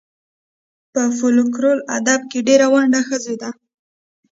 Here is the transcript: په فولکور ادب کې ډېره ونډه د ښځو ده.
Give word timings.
په 0.93 1.01
فولکور 1.17 1.77
ادب 1.97 2.21
کې 2.31 2.39
ډېره 2.47 2.67
ونډه 2.73 2.99
د 3.03 3.05
ښځو 3.07 3.33
ده. 3.41 3.49